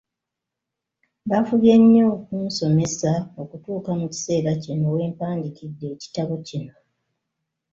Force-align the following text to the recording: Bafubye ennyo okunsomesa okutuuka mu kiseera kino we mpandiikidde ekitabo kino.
Bafubye 1.29 1.71
ennyo 1.77 2.03
okunsomesa 2.17 3.11
okutuuka 3.41 3.91
mu 3.99 4.05
kiseera 4.13 4.51
kino 4.63 4.85
we 4.95 5.01
mpandiikidde 5.13 5.85
ekitabo 5.93 6.33
kino. 6.47 6.75